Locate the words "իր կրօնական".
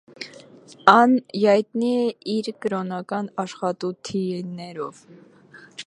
2.37-3.31